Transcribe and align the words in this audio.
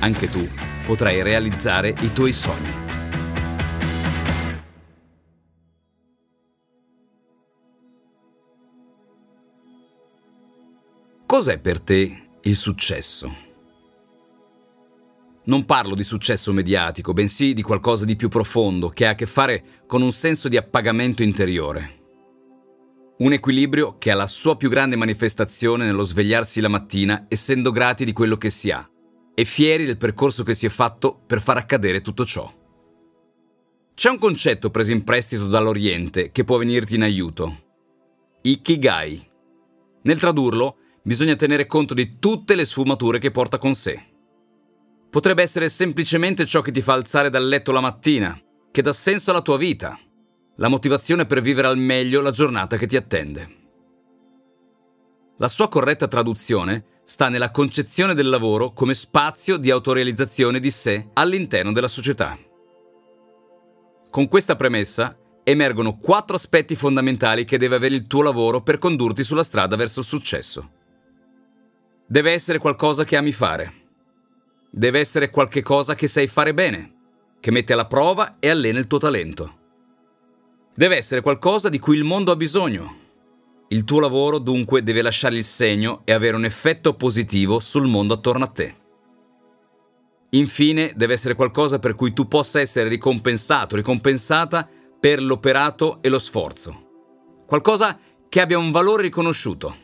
anche 0.00 0.28
tu 0.28 0.48
potrai 0.84 1.22
realizzare 1.22 1.94
i 2.00 2.12
tuoi 2.12 2.32
sogni. 2.32 2.86
Cos'è 11.26 11.58
per 11.58 11.80
te 11.80 12.30
il 12.42 12.56
successo? 12.56 13.46
Non 15.44 15.64
parlo 15.64 15.94
di 15.94 16.02
successo 16.02 16.52
mediatico, 16.52 17.12
bensì 17.12 17.54
di 17.54 17.62
qualcosa 17.62 18.04
di 18.04 18.16
più 18.16 18.28
profondo 18.28 18.88
che 18.88 19.06
ha 19.06 19.10
a 19.10 19.14
che 19.14 19.26
fare 19.26 19.84
con 19.86 20.02
un 20.02 20.12
senso 20.12 20.48
di 20.48 20.56
appagamento 20.56 21.22
interiore. 21.22 21.96
Un 23.18 23.32
equilibrio 23.32 23.98
che 23.98 24.10
ha 24.10 24.14
la 24.14 24.26
sua 24.26 24.56
più 24.56 24.68
grande 24.68 24.96
manifestazione 24.96 25.84
nello 25.84 26.02
svegliarsi 26.02 26.60
la 26.60 26.68
mattina 26.68 27.26
essendo 27.28 27.72
grati 27.72 28.04
di 28.04 28.12
quello 28.12 28.36
che 28.36 28.50
si 28.50 28.70
ha 28.70 28.88
e 29.38 29.44
fieri 29.44 29.84
del 29.84 29.96
percorso 29.96 30.42
che 30.42 30.52
si 30.52 30.66
è 30.66 30.68
fatto 30.68 31.16
per 31.24 31.40
far 31.40 31.58
accadere 31.58 32.00
tutto 32.00 32.24
ciò. 32.24 32.52
C'è 33.94 34.10
un 34.10 34.18
concetto 34.18 34.68
preso 34.70 34.90
in 34.90 35.04
prestito 35.04 35.46
dall'Oriente 35.46 36.32
che 36.32 36.42
può 36.42 36.56
venirti 36.58 36.96
in 36.96 37.02
aiuto. 37.02 37.56
Ikigai. 38.42 39.30
Nel 40.02 40.18
tradurlo, 40.18 40.78
bisogna 41.04 41.36
tenere 41.36 41.66
conto 41.66 41.94
di 41.94 42.18
tutte 42.18 42.56
le 42.56 42.64
sfumature 42.64 43.20
che 43.20 43.30
porta 43.30 43.58
con 43.58 43.74
sé. 43.74 44.02
Potrebbe 45.08 45.42
essere 45.42 45.68
semplicemente 45.68 46.44
ciò 46.44 46.60
che 46.60 46.72
ti 46.72 46.80
fa 46.80 46.94
alzare 46.94 47.30
dal 47.30 47.46
letto 47.46 47.70
la 47.70 47.80
mattina, 47.80 48.36
che 48.72 48.82
dà 48.82 48.92
senso 48.92 49.30
alla 49.30 49.40
tua 49.40 49.56
vita, 49.56 49.96
la 50.56 50.66
motivazione 50.66 51.26
per 51.26 51.42
vivere 51.42 51.68
al 51.68 51.78
meglio 51.78 52.20
la 52.20 52.32
giornata 52.32 52.76
che 52.76 52.88
ti 52.88 52.96
attende. 52.96 53.57
La 55.40 55.46
sua 55.46 55.68
corretta 55.68 56.08
traduzione 56.08 56.84
sta 57.04 57.28
nella 57.28 57.52
concezione 57.52 58.12
del 58.12 58.28
lavoro 58.28 58.72
come 58.72 58.92
spazio 58.92 59.56
di 59.56 59.70
autorealizzazione 59.70 60.58
di 60.58 60.70
sé 60.70 61.10
all'interno 61.12 61.70
della 61.70 61.86
società. 61.86 62.36
Con 64.10 64.26
questa 64.26 64.56
premessa 64.56 65.16
emergono 65.44 65.96
quattro 65.96 66.34
aspetti 66.34 66.74
fondamentali 66.74 67.44
che 67.44 67.56
deve 67.56 67.76
avere 67.76 67.94
il 67.94 68.08
tuo 68.08 68.22
lavoro 68.22 68.62
per 68.62 68.78
condurti 68.78 69.22
sulla 69.22 69.44
strada 69.44 69.76
verso 69.76 70.00
il 70.00 70.06
successo. 70.06 70.70
Deve 72.04 72.32
essere 72.32 72.58
qualcosa 72.58 73.04
che 73.04 73.16
ami 73.16 73.30
fare. 73.30 73.72
Deve 74.68 74.98
essere 74.98 75.30
qualche 75.30 75.62
cosa 75.62 75.94
che 75.94 76.08
sai 76.08 76.26
fare 76.26 76.52
bene, 76.52 76.94
che 77.38 77.52
mette 77.52 77.74
alla 77.74 77.86
prova 77.86 78.38
e 78.40 78.50
allena 78.50 78.80
il 78.80 78.88
tuo 78.88 78.98
talento. 78.98 79.56
Deve 80.74 80.96
essere 80.96 81.20
qualcosa 81.20 81.68
di 81.68 81.78
cui 81.78 81.96
il 81.96 82.04
mondo 82.04 82.32
ha 82.32 82.36
bisogno. 82.36 83.06
Il 83.70 83.84
tuo 83.84 84.00
lavoro 84.00 84.38
dunque 84.38 84.82
deve 84.82 85.02
lasciare 85.02 85.36
il 85.36 85.44
segno 85.44 86.00
e 86.04 86.12
avere 86.12 86.36
un 86.36 86.46
effetto 86.46 86.94
positivo 86.94 87.60
sul 87.60 87.86
mondo 87.86 88.14
attorno 88.14 88.44
a 88.44 88.48
te. 88.48 88.74
Infine 90.30 90.92
deve 90.96 91.12
essere 91.12 91.34
qualcosa 91.34 91.78
per 91.78 91.94
cui 91.94 92.14
tu 92.14 92.28
possa 92.28 92.60
essere 92.60 92.88
ricompensato, 92.88 93.76
ricompensata 93.76 94.66
per 94.98 95.22
l'operato 95.22 95.98
e 96.00 96.08
lo 96.08 96.18
sforzo. 96.18 96.86
Qualcosa 97.46 97.98
che 98.28 98.40
abbia 98.40 98.58
un 98.58 98.70
valore 98.70 99.02
riconosciuto. 99.02 99.76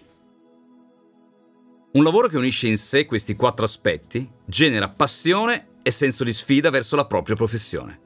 Un 1.92 2.02
lavoro 2.02 2.28
che 2.28 2.38
unisce 2.38 2.68
in 2.68 2.78
sé 2.78 3.04
questi 3.04 3.36
quattro 3.36 3.64
aspetti 3.64 4.28
genera 4.46 4.88
passione 4.88 5.78
e 5.82 5.90
senso 5.90 6.24
di 6.24 6.32
sfida 6.32 6.70
verso 6.70 6.96
la 6.96 7.06
propria 7.06 7.36
professione. 7.36 8.00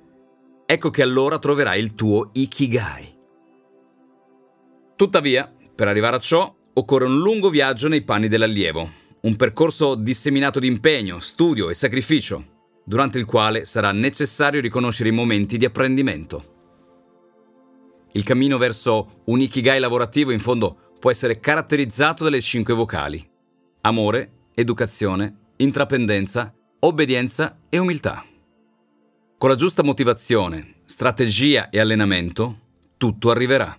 Ecco 0.66 0.90
che 0.90 1.02
allora 1.02 1.38
troverai 1.38 1.80
il 1.80 1.94
tuo 1.94 2.30
Ikigai. 2.32 3.16
Tuttavia, 4.94 5.52
per 5.78 5.86
arrivare 5.86 6.16
a 6.16 6.18
ciò, 6.18 6.52
occorre 6.72 7.04
un 7.04 7.20
lungo 7.20 7.50
viaggio 7.50 7.86
nei 7.86 8.02
panni 8.02 8.26
dell'allievo, 8.26 8.90
un 9.20 9.36
percorso 9.36 9.94
disseminato 9.94 10.58
di 10.58 10.66
impegno, 10.66 11.20
studio 11.20 11.70
e 11.70 11.74
sacrificio, 11.74 12.82
durante 12.82 13.20
il 13.20 13.24
quale 13.24 13.64
sarà 13.64 13.92
necessario 13.92 14.60
riconoscere 14.60 15.10
i 15.10 15.12
momenti 15.12 15.56
di 15.56 15.64
apprendimento. 15.64 16.56
Il 18.10 18.24
cammino 18.24 18.58
verso 18.58 19.22
un 19.26 19.40
Ikigai 19.40 19.78
lavorativo 19.78 20.32
in 20.32 20.40
fondo 20.40 20.94
può 20.98 21.12
essere 21.12 21.38
caratterizzato 21.38 22.24
dalle 22.24 22.40
cinque 22.40 22.74
vocali 22.74 23.24
amore, 23.82 24.32
educazione, 24.56 25.52
intrapendenza, 25.58 26.52
obbedienza 26.80 27.56
e 27.68 27.78
umiltà. 27.78 28.24
Con 29.38 29.48
la 29.48 29.54
giusta 29.54 29.84
motivazione, 29.84 30.80
strategia 30.86 31.70
e 31.70 31.78
allenamento, 31.78 32.58
tutto 32.96 33.30
arriverà. 33.30 33.78